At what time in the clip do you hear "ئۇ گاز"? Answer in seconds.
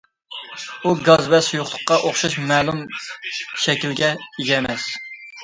0.87-1.27